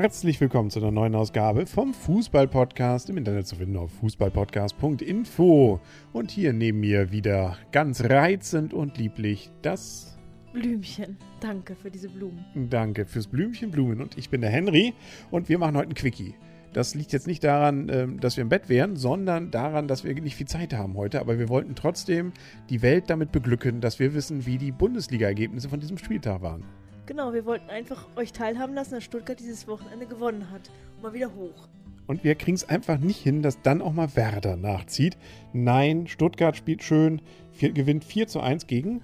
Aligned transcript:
Herzlich 0.00 0.40
willkommen 0.40 0.70
zu 0.70 0.78
einer 0.78 0.92
neuen 0.92 1.16
Ausgabe 1.16 1.66
vom 1.66 1.92
Fußball-Podcast. 1.92 3.10
Im 3.10 3.16
Internet 3.16 3.48
zu 3.48 3.56
finden 3.56 3.76
auf 3.76 3.90
fußballpodcast.info. 3.94 5.80
Und 6.12 6.30
hier 6.30 6.52
neben 6.52 6.78
mir 6.78 7.10
wieder 7.10 7.58
ganz 7.72 8.04
reizend 8.04 8.72
und 8.72 8.96
lieblich 8.96 9.50
das 9.60 10.16
Blümchen. 10.52 11.16
Danke 11.40 11.74
für 11.74 11.90
diese 11.90 12.08
Blumen. 12.10 12.44
Danke 12.70 13.06
fürs 13.06 13.26
Blümchen 13.26 13.72
Blumen. 13.72 14.00
Und 14.00 14.16
ich 14.16 14.30
bin 14.30 14.40
der 14.40 14.50
Henry 14.50 14.94
und 15.32 15.48
wir 15.48 15.58
machen 15.58 15.76
heute 15.76 15.88
ein 15.88 15.94
Quickie. 15.94 16.36
Das 16.72 16.94
liegt 16.94 17.12
jetzt 17.12 17.26
nicht 17.26 17.42
daran, 17.42 17.88
ähm, 17.90 18.20
dass 18.20 18.36
wir 18.36 18.42
im 18.42 18.50
Bett 18.50 18.68
wären, 18.68 18.94
sondern 18.94 19.50
daran, 19.50 19.88
dass 19.88 20.04
wir 20.04 20.14
nicht 20.14 20.36
viel 20.36 20.46
Zeit 20.46 20.74
haben 20.74 20.96
heute. 20.96 21.18
Aber 21.18 21.40
wir 21.40 21.48
wollten 21.48 21.74
trotzdem 21.74 22.30
die 22.70 22.82
Welt 22.82 23.10
damit 23.10 23.32
beglücken, 23.32 23.80
dass 23.80 23.98
wir 23.98 24.14
wissen, 24.14 24.46
wie 24.46 24.58
die 24.58 24.70
Bundesliga-Ergebnisse 24.70 25.68
von 25.68 25.80
diesem 25.80 25.98
Spieltag 25.98 26.40
waren. 26.40 26.62
Genau, 27.08 27.32
wir 27.32 27.46
wollten 27.46 27.70
einfach 27.70 28.04
euch 28.16 28.34
teilhaben 28.34 28.74
lassen, 28.74 28.96
dass 28.96 29.02
Stuttgart 29.02 29.40
dieses 29.40 29.66
Wochenende 29.66 30.04
gewonnen 30.04 30.50
hat. 30.50 30.70
Mal 31.00 31.14
wieder 31.14 31.34
hoch. 31.34 31.66
Und 32.06 32.22
wir 32.22 32.34
kriegen 32.34 32.54
es 32.54 32.68
einfach 32.68 32.98
nicht 32.98 33.22
hin, 33.22 33.40
dass 33.40 33.62
dann 33.62 33.80
auch 33.80 33.94
mal 33.94 34.14
Werder 34.14 34.56
nachzieht. 34.56 35.16
Nein, 35.54 36.06
Stuttgart 36.06 36.54
spielt 36.54 36.82
schön, 36.82 37.22
vier, 37.50 37.72
gewinnt 37.72 38.04
4 38.04 38.26
zu 38.26 38.40
1 38.40 38.66
gegen. 38.66 39.00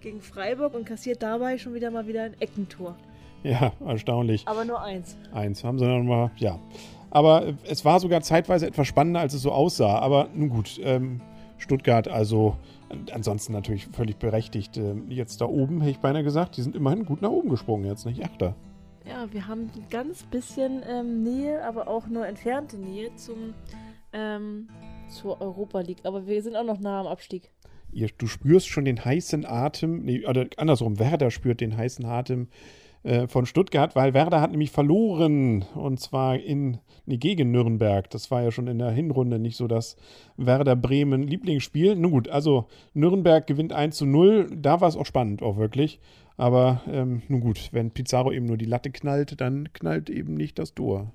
Gegen 0.00 0.20
Freiburg 0.20 0.74
und 0.74 0.84
kassiert 0.84 1.24
dabei 1.24 1.58
schon 1.58 1.74
wieder 1.74 1.90
mal 1.90 2.06
wieder 2.06 2.22
ein 2.22 2.40
Eckentor. 2.40 2.96
Ja, 3.42 3.72
erstaunlich. 3.84 4.46
Aber 4.46 4.64
nur 4.64 4.80
eins. 4.80 5.16
Eins 5.32 5.64
haben 5.64 5.80
sie 5.80 5.86
dann 5.86 6.06
mal, 6.06 6.30
ja. 6.36 6.60
Aber 7.10 7.54
es 7.64 7.84
war 7.84 7.98
sogar 7.98 8.20
zeitweise 8.20 8.68
etwas 8.68 8.86
spannender, 8.86 9.18
als 9.18 9.34
es 9.34 9.42
so 9.42 9.50
aussah. 9.50 9.98
Aber 9.98 10.28
nun 10.36 10.50
gut, 10.50 10.78
ähm, 10.84 11.20
Stuttgart 11.58 12.06
also 12.06 12.56
ansonsten 13.12 13.52
natürlich 13.52 13.86
völlig 13.86 14.16
berechtigt. 14.16 14.76
Ähm, 14.76 15.10
jetzt 15.10 15.40
da 15.40 15.46
oben, 15.46 15.80
hätte 15.80 15.92
ich 15.92 15.98
beinahe 15.98 16.24
gesagt, 16.24 16.56
die 16.56 16.62
sind 16.62 16.76
immerhin 16.76 17.04
gut 17.04 17.22
nach 17.22 17.30
oben 17.30 17.48
gesprungen 17.48 17.84
jetzt, 17.84 18.06
nicht? 18.06 18.24
Achter. 18.24 18.54
Ja, 19.06 19.32
wir 19.32 19.46
haben 19.46 19.70
ein 19.74 19.86
ganz 19.90 20.24
bisschen 20.24 20.82
ähm, 20.86 21.22
Nähe, 21.22 21.64
aber 21.64 21.88
auch 21.88 22.06
nur 22.06 22.26
entfernte 22.26 22.78
Nähe 22.78 23.14
zum, 23.16 23.54
ähm, 24.12 24.68
zur 25.08 25.40
Europa 25.40 25.80
League. 25.80 26.00
Aber 26.04 26.26
wir 26.26 26.42
sind 26.42 26.56
auch 26.56 26.64
noch 26.64 26.80
nah 26.80 27.00
am 27.00 27.06
Abstieg. 27.06 27.50
Ihr, 27.92 28.08
du 28.16 28.26
spürst 28.26 28.68
schon 28.68 28.84
den 28.84 29.04
heißen 29.04 29.44
Atem, 29.46 30.02
nee, 30.04 30.24
oder 30.26 30.46
andersrum, 30.58 30.98
Werder 30.98 31.30
spürt 31.30 31.60
den 31.60 31.76
heißen 31.76 32.04
Atem 32.04 32.42
äh, 32.42 32.46
von 33.28 33.46
Stuttgart, 33.46 33.96
weil 33.96 34.12
Werder 34.12 34.42
hat 34.42 34.50
nämlich 34.50 34.70
verloren 34.70 35.64
und 35.74 35.98
zwar 36.00 36.36
in 36.36 36.78
nee, 37.06 37.16
gegen 37.16 37.50
Nürnberg. 37.50 38.10
Das 38.10 38.30
war 38.30 38.42
ja 38.42 38.50
schon 38.50 38.66
in 38.66 38.78
der 38.78 38.90
Hinrunde 38.90 39.38
nicht 39.38 39.56
so 39.56 39.66
das 39.66 39.96
Werder 40.36 40.76
Bremen 40.76 41.22
Lieblingsspiel. 41.22 41.96
Nun 41.96 42.10
gut, 42.10 42.28
also 42.28 42.66
Nürnberg 42.92 43.46
gewinnt 43.46 43.72
1 43.72 43.96
zu 43.96 44.04
0. 44.04 44.50
Da 44.54 44.80
war 44.80 44.88
es 44.88 44.96
auch 44.96 45.06
spannend, 45.06 45.42
auch 45.42 45.56
wirklich. 45.56 45.98
Aber 46.36 46.82
ähm, 46.90 47.22
nun 47.28 47.40
gut, 47.40 47.68
wenn 47.72 47.90
Pizarro 47.90 48.32
eben 48.32 48.46
nur 48.46 48.56
die 48.56 48.64
Latte 48.64 48.90
knallt, 48.90 49.40
dann 49.40 49.72
knallt 49.72 50.08
eben 50.08 50.34
nicht 50.34 50.58
das 50.58 50.74
Tor. 50.74 51.12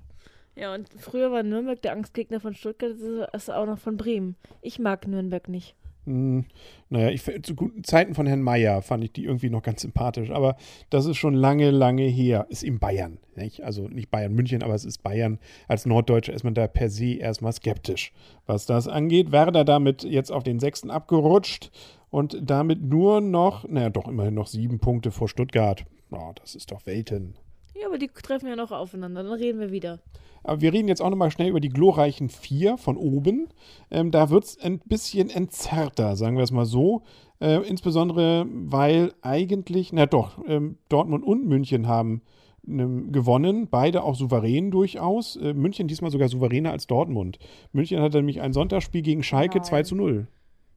Ja, 0.54 0.74
und 0.74 0.88
früher 0.96 1.30
war 1.32 1.42
Nürnberg 1.42 1.82
der 1.82 1.92
Angstgegner 1.92 2.40
von 2.40 2.54
Stuttgart, 2.54 2.92
das 3.32 3.42
ist 3.42 3.50
auch 3.50 3.66
noch 3.66 3.78
von 3.78 3.96
Bremen. 3.96 4.36
Ich 4.62 4.78
mag 4.78 5.06
Nürnberg 5.06 5.48
nicht. 5.48 5.74
Hm, 6.06 6.44
naja, 6.88 7.10
ich, 7.10 7.22
zu 7.42 7.54
guten 7.56 7.82
Zeiten 7.82 8.14
von 8.14 8.26
Herrn 8.26 8.40
Mayer 8.40 8.80
fand 8.80 9.02
ich 9.02 9.12
die 9.12 9.24
irgendwie 9.24 9.50
noch 9.50 9.62
ganz 9.62 9.82
sympathisch, 9.82 10.30
aber 10.30 10.56
das 10.88 11.06
ist 11.06 11.16
schon 11.16 11.34
lange, 11.34 11.70
lange 11.70 12.04
her. 12.04 12.46
Ist 12.48 12.62
in 12.62 12.78
Bayern, 12.78 13.18
nicht? 13.34 13.64
Also 13.64 13.88
nicht 13.88 14.10
Bayern 14.10 14.32
München, 14.32 14.62
aber 14.62 14.74
es 14.74 14.84
ist 14.84 15.02
Bayern. 15.02 15.38
Als 15.66 15.84
Norddeutscher 15.84 16.32
ist 16.32 16.44
man 16.44 16.54
da 16.54 16.68
per 16.68 16.88
se 16.88 17.14
erstmal 17.14 17.52
skeptisch, 17.52 18.12
was 18.46 18.66
das 18.66 18.86
angeht. 18.86 19.32
Werder 19.32 19.64
damit 19.64 20.04
jetzt 20.04 20.30
auf 20.30 20.44
den 20.44 20.60
sechsten 20.60 20.90
abgerutscht 20.90 21.72
und 22.10 22.38
damit 22.40 22.82
nur 22.82 23.20
noch, 23.20 23.68
naja, 23.68 23.90
doch 23.90 24.06
immerhin 24.06 24.34
noch 24.34 24.46
sieben 24.46 24.78
Punkte 24.78 25.10
vor 25.10 25.28
Stuttgart. 25.28 25.84
Oh, 26.12 26.32
das 26.36 26.54
ist 26.54 26.70
doch 26.70 26.86
Welten. 26.86 27.34
Ja, 27.80 27.88
aber 27.88 27.98
die 27.98 28.08
treffen 28.08 28.48
ja 28.48 28.56
noch 28.56 28.72
aufeinander, 28.72 29.22
dann 29.22 29.32
reden 29.32 29.60
wir 29.60 29.70
wieder. 29.70 30.00
Aber 30.42 30.60
wir 30.60 30.72
reden 30.72 30.88
jetzt 30.88 31.02
auch 31.02 31.10
nochmal 31.10 31.30
schnell 31.30 31.48
über 31.48 31.60
die 31.60 31.68
glorreichen 31.68 32.28
vier 32.28 32.78
von 32.78 32.96
oben. 32.96 33.48
Ähm, 33.90 34.10
da 34.10 34.30
wird 34.30 34.44
es 34.44 34.58
ein 34.60 34.78
bisschen 34.78 35.28
entzerrter, 35.28 36.16
sagen 36.16 36.36
wir 36.36 36.44
es 36.44 36.52
mal 36.52 36.64
so. 36.64 37.02
Äh, 37.40 37.68
insbesondere, 37.68 38.46
weil 38.48 39.12
eigentlich, 39.20 39.92
na 39.92 40.06
doch, 40.06 40.38
ähm, 40.46 40.78
Dortmund 40.88 41.24
und 41.24 41.46
München 41.46 41.86
haben 41.86 42.22
ähm, 42.66 43.12
gewonnen, 43.12 43.68
beide 43.68 44.04
auch 44.04 44.14
souverän 44.14 44.70
durchaus. 44.70 45.36
Äh, 45.36 45.52
München 45.52 45.88
diesmal 45.88 46.10
sogar 46.10 46.28
souveräner 46.28 46.70
als 46.70 46.86
Dortmund. 46.86 47.38
München 47.72 48.00
hatte 48.00 48.18
nämlich 48.18 48.40
ein 48.40 48.52
Sonntagsspiel 48.52 49.02
gegen 49.02 49.22
Schalke 49.22 49.58
Nein. 49.58 49.64
2 49.64 49.82
zu 49.82 49.96
0. 49.96 50.28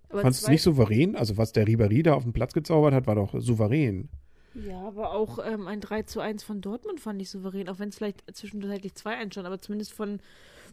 Fandest 0.09 0.41
du 0.41 0.45
es 0.45 0.49
nicht 0.49 0.63
souverän? 0.63 1.15
Also 1.15 1.37
was 1.37 1.53
der 1.53 1.67
Ribéry 1.67 2.03
da 2.03 2.15
auf 2.15 2.23
den 2.23 2.33
Platz 2.33 2.53
gezaubert 2.53 2.93
hat, 2.93 3.07
war 3.07 3.15
doch 3.15 3.33
souverän. 3.37 4.09
Ja, 4.55 4.79
aber 4.79 5.11
auch 5.11 5.39
ähm, 5.45 5.67
ein 5.67 5.81
3 5.81 6.03
zu 6.03 6.19
1 6.19 6.43
von 6.43 6.61
Dortmund 6.61 6.99
fand 6.99 7.21
ich 7.21 7.29
souverän, 7.29 7.69
auch 7.69 7.79
wenn 7.79 7.89
es 7.89 7.97
vielleicht 7.97 8.23
zwischenzeitlich 8.35 8.93
2-1 8.93 9.33
schon, 9.33 9.45
aber 9.45 9.59
zumindest 9.59 9.93
von, 9.93 10.19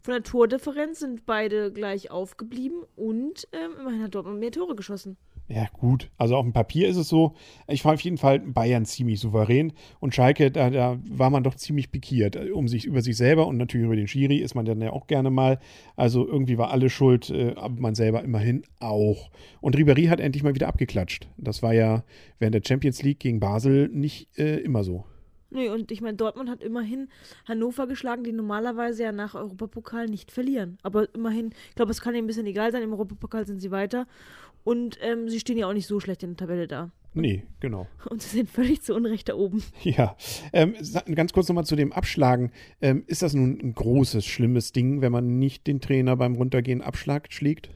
von 0.02 0.12
der 0.12 0.22
Tordifferenz 0.22 1.00
sind 1.00 1.26
beide 1.26 1.72
gleich 1.72 2.10
aufgeblieben 2.10 2.84
und 2.96 3.46
ähm, 3.52 3.72
immerhin 3.78 4.02
hat 4.02 4.14
Dortmund 4.14 4.40
mehr 4.40 4.52
Tore 4.52 4.74
geschossen. 4.74 5.16
Ja, 5.48 5.68
gut. 5.72 6.10
Also 6.18 6.34
auf 6.34 6.44
dem 6.44 6.52
Papier 6.52 6.88
ist 6.88 6.96
es 6.96 7.08
so. 7.08 7.36
Ich 7.68 7.84
war 7.84 7.94
auf 7.94 8.00
jeden 8.00 8.18
Fall 8.18 8.40
Bayern 8.40 8.84
ziemlich 8.84 9.20
souverän. 9.20 9.72
Und 10.00 10.12
Schalke, 10.14 10.50
da, 10.50 10.70
da 10.70 10.98
war 11.08 11.30
man 11.30 11.44
doch 11.44 11.54
ziemlich 11.54 11.92
pikiert. 11.92 12.36
Um 12.50 12.66
sich, 12.66 12.84
über 12.84 13.00
sich 13.00 13.16
selber 13.16 13.46
und 13.46 13.56
natürlich 13.56 13.86
über 13.86 13.94
den 13.94 14.08
Schiri 14.08 14.38
ist 14.38 14.56
man 14.56 14.64
dann 14.64 14.80
ja 14.80 14.90
auch 14.90 15.06
gerne 15.06 15.30
mal. 15.30 15.60
Also 15.94 16.26
irgendwie 16.26 16.58
war 16.58 16.72
alle 16.72 16.90
schuld, 16.90 17.30
äh, 17.30 17.54
aber 17.54 17.80
man 17.80 17.94
selber 17.94 18.24
immerhin 18.24 18.64
auch. 18.80 19.30
Und 19.60 19.76
Ribéry 19.76 20.08
hat 20.08 20.18
endlich 20.18 20.42
mal 20.42 20.54
wieder 20.54 20.68
abgeklatscht. 20.68 21.28
Das 21.36 21.62
war 21.62 21.72
ja 21.72 22.02
während 22.40 22.56
der 22.56 22.62
Champions 22.66 23.02
League 23.04 23.20
gegen 23.20 23.38
Basel 23.38 23.88
nicht 23.88 24.36
äh, 24.38 24.58
immer 24.58 24.82
so. 24.82 25.04
Nee, 25.50 25.68
und 25.68 25.92
ich 25.92 26.00
meine, 26.00 26.16
Dortmund 26.16 26.50
hat 26.50 26.62
immerhin 26.62 27.08
Hannover 27.46 27.86
geschlagen, 27.86 28.24
die 28.24 28.32
normalerweise 28.32 29.04
ja 29.04 29.12
nach 29.12 29.34
Europapokal 29.34 30.06
nicht 30.06 30.32
verlieren. 30.32 30.76
Aber 30.82 31.12
immerhin, 31.14 31.52
ich 31.68 31.76
glaube, 31.76 31.92
es 31.92 32.00
kann 32.00 32.14
ihnen 32.14 32.24
ein 32.24 32.26
bisschen 32.26 32.46
egal 32.46 32.72
sein, 32.72 32.82
im 32.82 32.92
Europapokal 32.92 33.46
sind 33.46 33.60
sie 33.60 33.70
weiter. 33.70 34.08
Und 34.66 34.98
ähm, 35.00 35.28
sie 35.28 35.38
stehen 35.38 35.56
ja 35.58 35.68
auch 35.68 35.72
nicht 35.72 35.86
so 35.86 36.00
schlecht 36.00 36.24
in 36.24 36.30
der 36.30 36.38
Tabelle 36.38 36.66
da. 36.66 36.90
Nee, 37.14 37.44
genau. 37.60 37.86
Und 38.10 38.20
sie 38.20 38.38
sind 38.38 38.50
völlig 38.50 38.82
zu 38.82 38.96
Unrecht 38.96 39.28
da 39.28 39.34
oben. 39.34 39.62
Ja. 39.84 40.16
Ähm, 40.52 40.74
ganz 41.14 41.32
kurz 41.32 41.48
nochmal 41.48 41.64
zu 41.64 41.76
dem 41.76 41.92
Abschlagen. 41.92 42.50
Ähm, 42.80 43.04
ist 43.06 43.22
das 43.22 43.32
nun 43.32 43.60
ein 43.62 43.74
großes, 43.74 44.26
schlimmes 44.26 44.72
Ding, 44.72 45.02
wenn 45.02 45.12
man 45.12 45.38
nicht 45.38 45.68
den 45.68 45.80
Trainer 45.80 46.16
beim 46.16 46.34
Runtergehen 46.34 46.82
abschlagt, 46.82 47.32
schlägt? 47.32 47.70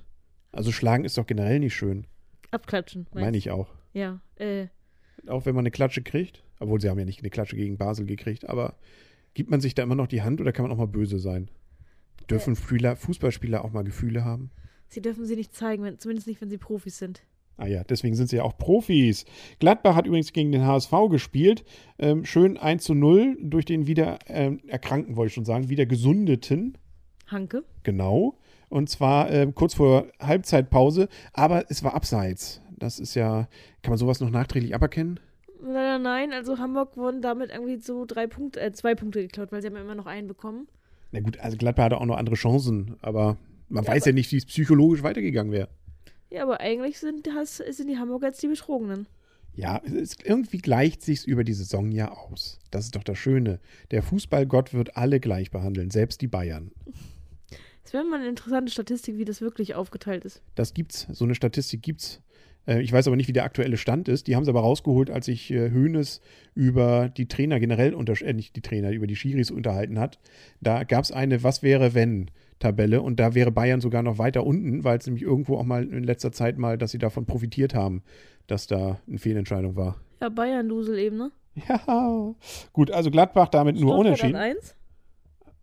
Also 0.50 0.72
schlagen 0.72 1.04
ist 1.04 1.16
doch 1.16 1.28
generell 1.28 1.60
nicht 1.60 1.76
schön. 1.76 2.08
Abklatschen. 2.50 3.06
Meine 3.14 3.36
ich 3.36 3.52
auch. 3.52 3.68
Ja. 3.92 4.20
Äh. 4.34 4.66
Auch 5.28 5.46
wenn 5.46 5.54
man 5.54 5.62
eine 5.62 5.70
Klatsche 5.70 6.02
kriegt? 6.02 6.42
Obwohl, 6.58 6.80
sie 6.80 6.90
haben 6.90 6.98
ja 6.98 7.04
nicht 7.04 7.20
eine 7.20 7.30
Klatsche 7.30 7.54
gegen 7.54 7.78
Basel 7.78 8.04
gekriegt, 8.04 8.48
aber 8.48 8.74
gibt 9.34 9.48
man 9.48 9.60
sich 9.60 9.76
da 9.76 9.84
immer 9.84 9.94
noch 9.94 10.08
die 10.08 10.22
Hand 10.22 10.40
oder 10.40 10.50
kann 10.50 10.64
man 10.64 10.72
auch 10.72 10.76
mal 10.76 10.88
böse 10.88 11.20
sein? 11.20 11.52
Dürfen 12.28 12.54
äh. 12.54 12.96
Fußballspieler 12.96 13.64
auch 13.64 13.70
mal 13.70 13.84
Gefühle 13.84 14.24
haben? 14.24 14.50
Sie 14.90 15.00
dürfen 15.00 15.24
sie 15.24 15.36
nicht 15.36 15.54
zeigen, 15.54 15.84
wenn, 15.84 15.98
zumindest 15.98 16.26
nicht, 16.26 16.40
wenn 16.40 16.50
sie 16.50 16.58
Profis 16.58 16.98
sind. 16.98 17.22
Ah 17.56 17.66
ja, 17.66 17.84
deswegen 17.84 18.16
sind 18.16 18.28
sie 18.28 18.36
ja 18.36 18.42
auch 18.42 18.56
Profis. 18.56 19.24
Gladbach 19.58 19.94
hat 19.94 20.06
übrigens 20.06 20.32
gegen 20.32 20.50
den 20.50 20.66
HSV 20.66 20.92
gespielt. 21.10 21.64
Ähm, 21.98 22.24
schön 22.24 22.56
1 22.56 22.82
zu 22.82 22.94
0 22.94 23.36
durch 23.40 23.66
den 23.66 23.86
wieder 23.86 24.18
ähm, 24.26 24.60
Erkrankten, 24.66 25.16
wollte 25.16 25.28
ich 25.28 25.34
schon 25.34 25.44
sagen, 25.44 25.68
wieder 25.68 25.86
Gesundeten. 25.86 26.76
Hanke. 27.26 27.64
Genau. 27.82 28.38
Und 28.68 28.88
zwar 28.88 29.30
äh, 29.30 29.50
kurz 29.54 29.74
vor 29.74 30.06
Halbzeitpause, 30.20 31.08
aber 31.32 31.70
es 31.70 31.84
war 31.84 31.94
abseits. 31.94 32.62
Das 32.78 32.98
ist 32.98 33.14
ja, 33.14 33.46
kann 33.82 33.90
man 33.90 33.98
sowas 33.98 34.20
noch 34.20 34.30
nachträglich 34.30 34.74
aberkennen? 34.74 35.20
Leider 35.62 35.98
nein, 35.98 36.32
also 36.32 36.58
Hamburg 36.58 36.96
wurden 36.96 37.20
damit 37.20 37.50
irgendwie 37.50 37.76
so 37.76 38.06
drei 38.06 38.26
Punkte, 38.26 38.60
äh, 38.60 38.72
zwei 38.72 38.94
Punkte 38.94 39.20
geklaut, 39.20 39.52
weil 39.52 39.60
sie 39.60 39.68
haben 39.68 39.76
ja 39.76 39.82
immer 39.82 39.94
noch 39.94 40.06
einen 40.06 40.26
bekommen. 40.26 40.66
Na 41.12 41.20
gut, 41.20 41.38
also 41.40 41.56
Gladbach 41.58 41.84
hatte 41.84 41.98
auch 41.98 42.06
noch 42.06 42.16
andere 42.16 42.36
Chancen, 42.36 42.96
aber 43.02 43.36
man 43.70 43.84
ja, 43.84 43.92
weiß 43.92 44.04
ja 44.04 44.12
nicht, 44.12 44.30
wie 44.32 44.36
es 44.36 44.46
psychologisch 44.46 45.02
weitergegangen 45.02 45.52
wäre. 45.52 45.68
Ja, 46.30 46.42
aber 46.42 46.60
eigentlich 46.60 46.98
sind, 46.98 47.26
das, 47.26 47.56
sind 47.56 47.88
die 47.88 47.98
Hamburger 47.98 48.28
jetzt 48.28 48.42
die 48.42 48.48
Betrogenen. 48.48 49.06
Ja, 49.54 49.82
es, 49.84 50.16
irgendwie 50.24 50.58
gleicht 50.58 51.02
sich's 51.02 51.24
über 51.24 51.42
die 51.42 51.54
Saison 51.54 51.90
ja 51.90 52.12
aus. 52.12 52.60
Das 52.70 52.84
ist 52.84 52.94
doch 52.94 53.02
das 53.02 53.18
Schöne. 53.18 53.60
Der 53.90 54.02
Fußballgott 54.02 54.72
wird 54.72 54.96
alle 54.96 55.18
gleich 55.18 55.50
behandeln, 55.50 55.90
selbst 55.90 56.20
die 56.20 56.28
Bayern. 56.28 56.70
Es 57.84 57.92
wäre 57.92 58.04
mal 58.04 58.20
eine 58.20 58.28
interessante 58.28 58.70
Statistik, 58.70 59.18
wie 59.18 59.24
das 59.24 59.40
wirklich 59.40 59.74
aufgeteilt 59.74 60.24
ist. 60.24 60.42
Das 60.54 60.74
gibt's. 60.74 61.08
So 61.10 61.24
eine 61.24 61.34
Statistik 61.34 61.82
gibt's. 61.82 62.20
Äh, 62.66 62.80
ich 62.82 62.92
weiß 62.92 63.06
aber 63.06 63.16
nicht, 63.16 63.28
wie 63.28 63.32
der 63.32 63.44
aktuelle 63.44 63.76
Stand 63.76 64.08
ist. 64.08 64.26
Die 64.26 64.36
haben 64.36 64.44
sie 64.44 64.50
aber 64.50 64.60
rausgeholt, 64.60 65.10
als 65.10 65.26
sich 65.26 65.50
äh, 65.50 65.70
Hoeneß 65.70 66.20
über 66.54 67.08
die 67.08 67.26
Trainer 67.26 67.60
generell, 67.60 67.94
unter, 67.94 68.20
äh, 68.22 68.32
nicht 68.32 68.56
die 68.56 68.60
Trainer, 68.60 68.90
über 68.90 69.06
die 69.06 69.16
Schiris 69.16 69.50
unterhalten 69.50 69.98
hat. 69.98 70.18
Da 70.60 70.84
gab 70.84 71.04
es 71.04 71.12
eine 71.12 71.42
Was 71.42 71.62
wäre 71.62 71.94
wenn 71.94 72.30
Tabelle 72.58 73.00
und 73.00 73.18
da 73.18 73.34
wäre 73.34 73.50
Bayern 73.50 73.80
sogar 73.80 74.02
noch 74.02 74.18
weiter 74.18 74.44
unten, 74.44 74.84
weil 74.84 74.98
es 74.98 75.06
nämlich 75.06 75.22
irgendwo 75.22 75.56
auch 75.56 75.64
mal 75.64 75.84
in 75.84 76.04
letzter 76.04 76.30
Zeit 76.30 76.58
mal, 76.58 76.76
dass 76.76 76.90
sie 76.90 76.98
davon 76.98 77.24
profitiert 77.24 77.74
haben, 77.74 78.02
dass 78.46 78.66
da 78.66 79.00
eine 79.08 79.18
Fehlentscheidung 79.18 79.76
war. 79.76 79.96
Ja, 80.20 80.28
Bayern-Dusel 80.28 80.98
eben, 80.98 81.16
ne? 81.16 81.32
Ja, 81.68 82.34
gut, 82.72 82.90
also 82.90 83.10
Gladbach 83.10 83.48
damit 83.48 83.76
nur 83.76 83.96
unentschieden. 83.96 84.36
Eins? 84.36 84.76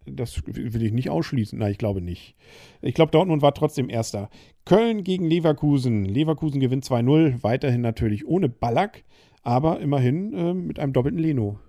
Das 0.09 0.41
will 0.45 0.83
ich 0.83 0.93
nicht 0.93 1.09
ausschließen. 1.09 1.59
Nein, 1.59 1.71
ich 1.71 1.77
glaube 1.77 2.01
nicht. 2.01 2.35
Ich 2.81 2.93
glaube, 2.93 3.11
Dortmund 3.11 3.41
war 3.41 3.53
trotzdem 3.53 3.89
Erster. 3.89 4.29
Köln 4.65 5.03
gegen 5.03 5.25
Leverkusen. 5.25 6.05
Leverkusen 6.05 6.59
gewinnt 6.59 6.85
2-0. 6.85 7.43
Weiterhin 7.43 7.81
natürlich 7.81 8.25
ohne 8.27 8.49
Ballack, 8.49 9.03
aber 9.43 9.79
immerhin 9.79 10.33
äh, 10.33 10.53
mit 10.53 10.79
einem 10.79 10.93
doppelten 10.93 11.19
Leno. 11.19 11.59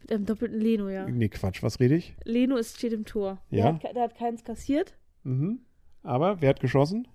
Mit 0.00 0.12
einem 0.12 0.26
doppelten 0.26 0.60
Leno, 0.60 0.88
ja. 0.88 1.08
Nee, 1.08 1.28
Quatsch, 1.28 1.62
was 1.62 1.80
rede 1.80 1.96
ich? 1.96 2.14
Leno 2.24 2.56
ist, 2.56 2.76
steht 2.76 2.92
im 2.92 3.04
Tor. 3.04 3.42
Ja. 3.50 3.72
Der 3.72 3.88
hat, 3.88 3.96
der 3.96 4.02
hat 4.02 4.14
keins 4.16 4.44
kassiert. 4.44 4.94
Mhm. 5.24 5.60
Aber 6.02 6.40
wer 6.40 6.50
hat 6.50 6.60
geschossen? 6.60 7.08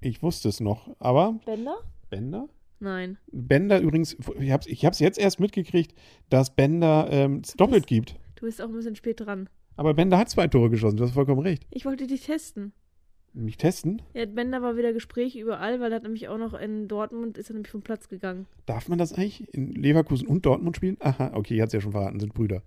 Ich 0.00 0.22
wusste 0.22 0.48
es 0.48 0.60
noch. 0.60 0.94
Aber 1.00 1.40
Bender? 1.44 1.76
Bender? 2.08 2.48
Nein. 2.80 3.18
Bender 3.32 3.80
übrigens, 3.80 4.16
ich 4.38 4.52
hab's, 4.52 4.66
ich 4.66 4.84
hab's 4.84 5.00
jetzt 5.00 5.18
erst 5.18 5.40
mitgekriegt, 5.40 5.94
dass 6.30 6.54
Bender 6.54 7.08
ähm, 7.10 7.42
es 7.44 7.54
doppelt 7.54 7.86
gibt. 7.86 8.16
Du 8.38 8.46
bist 8.46 8.62
auch 8.62 8.68
ein 8.68 8.74
bisschen 8.74 8.94
spät 8.94 9.18
dran. 9.18 9.48
Aber 9.74 9.94
Bender 9.94 10.16
hat 10.16 10.30
zwei 10.30 10.46
Tore 10.46 10.70
geschossen, 10.70 10.96
du 10.96 11.02
hast 11.02 11.12
vollkommen 11.12 11.40
recht. 11.40 11.66
Ich 11.72 11.84
wollte 11.84 12.06
dich 12.06 12.24
testen. 12.24 12.72
Mich 13.32 13.56
testen? 13.56 14.00
Ja, 14.14 14.26
Bender 14.26 14.62
war 14.62 14.76
wieder 14.76 14.92
Gespräch 14.92 15.34
überall, 15.34 15.80
weil 15.80 15.90
er 15.90 15.96
hat 15.96 16.04
nämlich 16.04 16.28
auch 16.28 16.38
noch 16.38 16.54
in 16.54 16.86
Dortmund, 16.86 17.36
ist 17.36 17.50
er 17.50 17.54
nämlich 17.54 17.72
vom 17.72 17.82
Platz 17.82 18.08
gegangen. 18.08 18.46
Darf 18.64 18.88
man 18.88 18.96
das 18.96 19.12
eigentlich 19.12 19.52
in 19.52 19.72
Leverkusen 19.72 20.28
und 20.28 20.46
Dortmund 20.46 20.76
spielen? 20.76 20.96
Aha, 21.00 21.32
okay, 21.34 21.60
hat's 21.60 21.72
ja 21.72 21.80
schon 21.80 21.90
verraten, 21.90 22.20
sind 22.20 22.32
Brüder. 22.32 22.62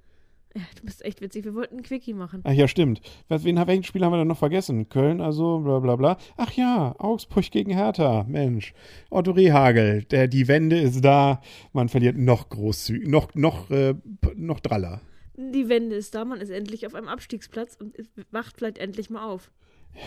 Ja, 0.54 0.62
du 0.76 0.84
bist 0.84 1.06
echt 1.06 1.22
witzig. 1.22 1.46
Wir 1.46 1.56
wollten 1.56 1.78
ein 1.78 1.84
Quickie 1.84 2.14
machen. 2.14 2.42
Ach 2.44 2.52
ja, 2.52 2.68
stimmt. 2.68 3.00
Was, 3.30 3.46
wen, 3.46 3.56
welchen 3.56 3.86
Spiel 3.86 4.04
haben 4.04 4.12
wir 4.12 4.18
denn 4.18 4.28
noch 4.28 4.38
vergessen? 4.38 4.90
Köln, 4.90 5.22
also, 5.22 5.60
bla 5.60 5.80
bla 5.80 5.96
bla. 5.96 6.18
Ach 6.36 6.52
ja, 6.52 6.94
Augsburg 7.00 7.50
gegen 7.50 7.72
Hertha. 7.72 8.26
Mensch. 8.28 8.74
Otto 9.10 9.32
Rehagel, 9.32 10.04
der, 10.04 10.28
die 10.28 10.50
Wende 10.50 10.78
ist 10.82 11.06
da. 11.06 11.42
Man 11.72 11.88
verliert 11.88 12.18
noch 12.18 12.50
großzügig, 12.50 13.08
noch, 13.08 13.34
noch, 13.34 13.72
äh, 13.72 13.96
noch 14.36 14.60
draller. 14.60 15.00
Die 15.36 15.70
Wende 15.70 15.96
ist 15.96 16.14
da, 16.14 16.26
man 16.26 16.42
ist 16.42 16.50
endlich 16.50 16.86
auf 16.86 16.96
einem 16.96 17.08
Abstiegsplatz 17.08 17.78
und 17.80 17.96
wacht 18.32 18.58
vielleicht 18.58 18.78
endlich 18.78 19.10
mal 19.10 19.26
auf. 19.26 19.52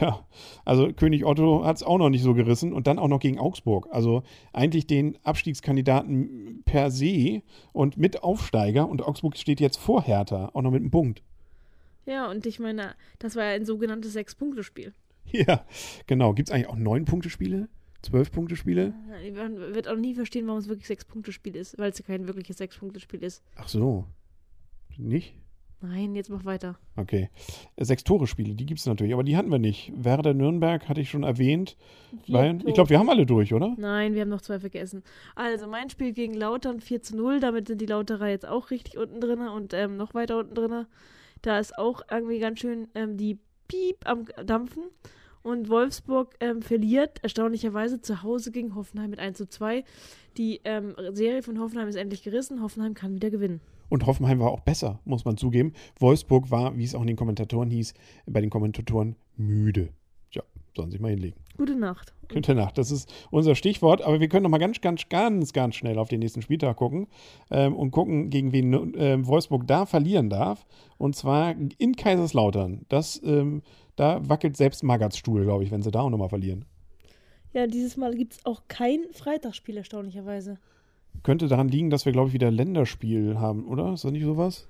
Ja, 0.01 0.27
also 0.65 0.93
König 0.93 1.25
Otto 1.27 1.65
hat 1.65 1.77
es 1.77 1.83
auch 1.83 1.99
noch 1.99 2.09
nicht 2.09 2.23
so 2.23 2.35
gerissen 2.35 2.73
und 2.73 2.87
dann 2.87 2.99
auch 2.99 3.09
noch 3.09 3.21
gegen 3.21 3.39
Augsburg. 3.39 3.87
Also 3.91 4.23
eigentlich 4.53 4.87
den 4.87 5.19
Abstiegskandidaten 5.25 6.63
per 6.65 6.91
se 6.91 7.43
und 7.73 7.97
mit 7.99 8.23
Aufsteiger 8.23 8.89
und 8.89 9.03
Augsburg 9.03 9.37
steht 9.37 9.61
jetzt 9.61 9.77
vor 9.77 10.03
Hertha, 10.03 10.51
auch 10.55 10.63
noch 10.63 10.71
mit 10.71 10.81
einem 10.81 10.91
Punkt. 10.91 11.23
Ja, 12.07 12.31
und 12.31 12.47
ich 12.47 12.61
meine, 12.61 12.95
das 13.19 13.37
war 13.37 13.45
ja 13.45 13.51
ein 13.51 13.65
sogenanntes 13.65 14.13
Sechs-Punkte-Spiel. 14.13 14.95
Ja, 15.31 15.65
genau. 16.07 16.35
Gibt 16.35 16.49
es 16.49 16.55
eigentlich 16.55 16.69
auch 16.69 16.77
neun 16.77 17.07
Punkte-Spiele? 17.07 17.69
Zwölf 18.03 18.31
Punkte-Spiele? 18.31 18.95
Man 19.35 19.75
wird 19.75 19.89
auch 19.89 19.97
nie 19.97 20.15
verstehen, 20.15 20.47
warum 20.47 20.61
es 20.61 20.69
wirklich 20.69 20.87
Sechs-Punkte-Spiel 20.87 21.57
ist, 21.57 21.79
weil 21.79 21.91
es 21.91 21.99
ja 21.99 22.05
kein 22.05 22.27
wirkliches 22.27 22.59
Sechs-Punkte-Spiel 22.59 23.23
ist. 23.23 23.43
Ach 23.57 23.69
so. 23.69 24.05
Nicht? 24.99 25.35
Nein, 25.81 26.15
jetzt 26.15 26.31
mach 26.31 26.45
weiter. 26.47 26.79
Okay. 26.97 27.29
Äh, 27.77 27.85
Sechs 27.85 28.05
Tore-Spiele, 28.05 28.55
die 28.55 28.65
gibt 28.65 28.81
es 28.81 28.87
natürlich, 28.87 29.13
aber 29.13 29.23
die 29.23 29.37
hatten 29.37 29.51
wir 29.51 29.59
nicht. 29.59 29.93
Werder 29.95 30.33
Nürnberg 30.33 30.89
hatte 30.89 31.01
ich 31.01 31.11
schon 31.11 31.25
erwähnt. 31.25 31.77
Bayern, 32.27 32.63
ich 32.67 32.75
glaube, 32.75 32.91
wir 32.91 32.99
haben 32.99 33.11
alle 33.11 33.27
durch, 33.27 33.53
oder? 33.53 33.75
Nein, 33.77 34.15
wir 34.15 34.23
haben 34.23 34.31
noch 34.31 34.41
zwei 34.41 34.61
vergessen. 34.61 35.03
Also, 35.35 35.67
mein 35.67 35.91
Spiel 35.91 36.13
gegen 36.13 36.33
Lautern 36.33 36.81
4 36.81 37.03
zu 37.03 37.17
0. 37.17 37.41
Damit 37.41 37.69
sind 37.69 37.81
die 37.81 37.87
Lauterer 37.87 38.29
jetzt 38.29 38.47
auch 38.47 38.71
richtig 38.71 38.97
unten 38.97 39.21
drin 39.21 39.41
und 39.41 39.75
ähm, 39.75 39.97
noch 39.97 40.15
weiter 40.15 40.39
unten 40.39 40.55
drin. 40.55 40.87
Da 41.43 41.59
ist 41.59 41.77
auch 41.77 42.01
irgendwie 42.11 42.39
ganz 42.39 42.61
schön 42.61 42.89
ähm, 42.95 43.19
die 43.19 43.39
Piep 43.69 44.09
am 44.09 44.25
Dampfen. 44.47 44.85
Und 45.43 45.69
Wolfsburg 45.69 46.35
ähm, 46.41 46.63
verliert 46.63 47.23
erstaunlicherweise 47.23 48.01
zu 48.01 48.23
Hause 48.23 48.51
gegen 48.51 48.75
Hoffenheim 48.75 49.11
mit 49.11 49.19
1 49.19 49.37
zu 49.37 49.47
2. 49.47 49.85
Die 50.39 50.63
ähm, 50.65 50.95
Serie 51.13 51.43
von 51.43 51.61
Hoffenheim 51.61 51.89
ist 51.89 51.97
endlich 51.97 52.23
gerissen. 52.23 52.63
Hoffenheim 52.63 52.95
kann 52.95 53.15
wieder 53.15 53.29
gewinnen. 53.29 53.61
Und 53.89 54.07
Hoffenheim 54.07 54.41
war 54.41 54.51
auch 54.51 54.61
besser, 54.61 55.01
muss 55.05 55.25
man 55.25 55.37
zugeben. 55.37 55.73
Wolfsburg 55.99 56.51
war, 56.51 56.77
wie 56.77 56.85
es 56.85 56.95
auch 56.95 57.01
in 57.01 57.07
den 57.07 57.17
Kommentatoren 57.17 57.71
hieß, 57.71 57.95
bei 58.27 58.41
den 58.41 58.51
Kommentatoren 58.51 59.17
müde. 59.37 59.91
Ja, 60.33 60.43
sollen 60.75 60.91
sich 60.91 61.01
mal 61.01 61.11
hinlegen. 61.11 61.37
Gute 61.57 61.77
Nacht. 61.77 62.13
Gute 62.33 62.55
Nacht, 62.55 62.79
das 62.79 62.91
ist 62.91 63.13
unser 63.31 63.55
Stichwort. 63.55 64.03
Aber 64.03 64.19
wir 64.19 64.29
können 64.29 64.43
noch 64.43 64.51
mal 64.51 64.59
ganz, 64.59 64.81
ganz, 64.81 65.09
ganz, 65.09 65.53
ganz 65.53 65.77
schnell 65.77 65.99
auf 65.99 66.09
den 66.09 66.21
nächsten 66.21 66.43
Spieltag 66.43 66.77
gucken 66.77 67.07
ähm, 67.51 67.77
und 67.77 67.91
gucken, 67.91 68.31
gegen 68.31 68.53
wen 68.53 68.93
ähm, 68.97 69.27
Wolfsburg 69.27 69.67
da 69.67 69.87
verlieren 69.87 70.31
darf. 70.31 70.67
Und 70.99 71.15
zwar 71.15 71.55
in 71.79 71.95
Kaiserslautern. 71.95 72.87
Das, 72.89 73.21
ähm, 73.25 73.63
da 73.97 74.29
wackelt 74.29 74.57
selbst 74.57 74.83
Magats 74.83 75.19
Stuhl, 75.19 75.45
glaube 75.45 75.65
ich, 75.65 75.71
wenn 75.71 75.83
sie 75.83 75.91
da 75.91 76.01
auch 76.01 76.11
noch 76.11 76.19
mal 76.19 76.29
verlieren. 76.29 76.65
Ja, 77.53 77.69
dieses 77.69 77.97
Mal 77.97 78.15
gibt 78.17 78.33
es 78.33 78.45
auch 78.45 78.63
kein 78.67 79.05
Freitagsspiel, 79.13 79.77
erstaunlicherweise. 79.77 80.59
Könnte 81.23 81.49
daran 81.49 81.69
liegen, 81.69 81.91
dass 81.91 82.05
wir, 82.05 82.13
glaube 82.13 82.29
ich, 82.29 82.35
wieder 82.35 82.51
Länderspiel 82.51 83.39
haben, 83.39 83.67
oder? 83.67 83.93
Ist 83.95 84.05
das 84.05 84.13
nicht 84.13 84.25
sowas? 84.25 84.69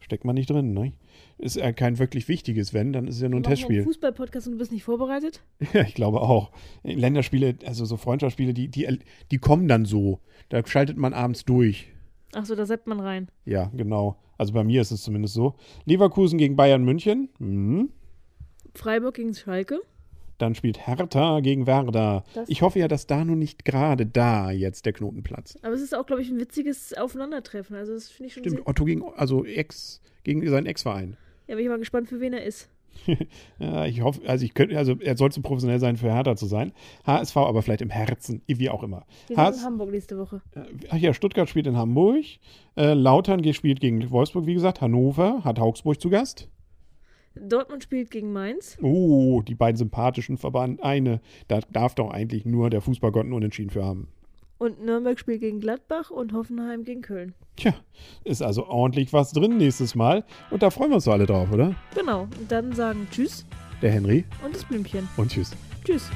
Steckt 0.00 0.24
man 0.24 0.34
nicht 0.34 0.50
drin, 0.50 0.72
ne? 0.72 0.92
Ist 1.38 1.56
ja 1.56 1.72
kein 1.72 1.98
wirklich 1.98 2.28
wichtiges, 2.28 2.72
wenn, 2.72 2.92
dann 2.92 3.08
ist 3.08 3.16
es 3.16 3.22
ja 3.22 3.28
nur 3.28 3.40
ein 3.40 3.44
Testspiel. 3.44 3.78
einen 3.78 3.86
Fußball-Podcast 3.86 4.46
und 4.46 4.54
du 4.54 4.58
bist 4.58 4.72
nicht 4.72 4.84
vorbereitet? 4.84 5.42
Ja, 5.72 5.82
ich 5.82 5.94
glaube 5.94 6.20
auch. 6.20 6.52
Länderspiele, 6.82 7.56
also 7.66 7.84
so 7.84 7.96
Freundschaftsspiele, 7.96 8.54
die, 8.54 8.68
die, 8.68 9.00
die 9.30 9.38
kommen 9.38 9.68
dann 9.68 9.84
so. 9.84 10.20
Da 10.48 10.64
schaltet 10.66 10.96
man 10.96 11.12
abends 11.12 11.44
durch. 11.44 11.88
Achso, 12.34 12.54
da 12.54 12.66
setzt 12.66 12.86
man 12.86 13.00
rein. 13.00 13.28
Ja, 13.44 13.70
genau. 13.74 14.16
Also 14.38 14.52
bei 14.52 14.64
mir 14.64 14.80
ist 14.80 14.90
es 14.90 15.02
zumindest 15.02 15.34
so. 15.34 15.54
Leverkusen 15.84 16.38
gegen 16.38 16.56
Bayern 16.56 16.84
München. 16.84 17.30
Mhm. 17.38 17.90
Freiburg 18.74 19.14
gegen 19.14 19.34
Schalke. 19.34 19.80
Dann 20.38 20.54
spielt 20.54 20.86
Hertha 20.86 21.40
gegen 21.40 21.66
Werder. 21.66 22.24
Das- 22.34 22.48
ich 22.48 22.62
hoffe 22.62 22.78
ja, 22.78 22.88
dass 22.88 23.06
da 23.06 23.24
nun 23.24 23.38
nicht 23.38 23.64
gerade 23.64 24.04
da 24.06 24.50
jetzt 24.50 24.84
der 24.86 24.92
Knoten 24.92 25.22
platzt. 25.22 25.58
Aber 25.64 25.74
es 25.74 25.80
ist 25.80 25.94
auch, 25.94 26.06
glaube 26.06 26.22
ich, 26.22 26.30
ein 26.30 26.38
witziges 26.38 26.92
Aufeinandertreffen. 26.94 27.76
Also 27.76 27.94
das 27.94 28.08
finde 28.08 28.28
ich 28.28 28.34
schon 28.34 28.44
Stimmt. 28.44 28.66
Otto 28.66 28.84
gegen, 28.84 29.02
also 29.16 29.44
Ex, 29.44 30.02
gegen 30.24 30.46
seinen 30.48 30.66
Ex-Verein. 30.66 31.16
Ja, 31.46 31.54
bin 31.54 31.64
ich 31.64 31.70
mal 31.70 31.78
gespannt, 31.78 32.08
für 32.08 32.20
wen 32.20 32.32
er 32.32 32.44
ist. 32.44 32.68
Ja, 33.58 33.84
ich 33.86 34.00
hoffe, 34.02 34.20
also 34.26 34.44
ich 34.44 34.54
könnte, 34.54 34.76
also 34.76 34.96
er 35.00 35.16
soll 35.16 35.30
zu 35.32 35.40
professionell 35.42 35.78
sein, 35.78 35.96
für 35.96 36.12
Hertha 36.12 36.36
zu 36.36 36.46
sein. 36.46 36.72
HSV 37.06 37.36
aber 37.36 37.62
vielleicht 37.62 37.82
im 37.82 37.90
Herzen, 37.90 38.42
wie 38.46 38.70
auch 38.70 38.82
immer. 38.82 39.04
Wir 39.28 39.36
sind 39.36 39.56
in 39.60 39.64
Hamburg 39.64 39.90
nächste 39.90 40.18
Woche. 40.18 40.40
Äh, 40.54 40.60
Ach 40.90 40.96
ja, 40.96 41.12
Stuttgart 41.14 41.48
spielt 41.48 41.66
in 41.66 41.76
Hamburg. 41.76 42.24
Äh, 42.76 42.94
Lautern 42.94 43.42
spielt 43.54 43.80
gegen 43.80 44.10
Wolfsburg, 44.10 44.46
wie 44.46 44.54
gesagt. 44.54 44.80
Hannover 44.80 45.42
hat 45.44 45.58
Augsburg 45.58 46.00
zu 46.00 46.10
Gast. 46.10 46.48
Dortmund 47.40 47.82
spielt 47.82 48.10
gegen 48.10 48.32
Mainz. 48.32 48.76
Oh, 48.82 49.42
die 49.42 49.54
beiden 49.54 49.76
sympathischen 49.76 50.38
Vereine. 50.38 51.20
Da 51.48 51.60
darf 51.72 51.94
doch 51.94 52.10
eigentlich 52.10 52.44
nur 52.44 52.70
der 52.70 52.80
Fußballgott 52.80 53.24
einen 53.24 53.32
Unentschieden 53.32 53.70
für 53.70 53.84
haben. 53.84 54.08
Und 54.58 54.82
Nürnberg 54.82 55.18
spielt 55.18 55.40
gegen 55.40 55.60
Gladbach 55.60 56.10
und 56.10 56.32
Hoffenheim 56.32 56.84
gegen 56.84 57.02
Köln. 57.02 57.34
Tja, 57.56 57.74
ist 58.24 58.42
also 58.42 58.66
ordentlich 58.66 59.12
was 59.12 59.32
drin 59.32 59.58
nächstes 59.58 59.94
Mal. 59.94 60.24
Und 60.50 60.62
da 60.62 60.70
freuen 60.70 60.90
wir 60.90 60.94
uns 60.96 61.04
doch 61.04 61.12
alle 61.12 61.26
drauf, 61.26 61.52
oder? 61.52 61.74
Genau. 61.94 62.22
Und 62.22 62.50
dann 62.50 62.72
sagen 62.72 63.06
Tschüss 63.10 63.44
Der 63.82 63.90
Henry 63.90 64.24
und 64.44 64.54
das 64.54 64.64
Blümchen. 64.64 65.06
und 65.18 65.30
tschüss. 65.30 65.50
Tschüss. 65.84 66.10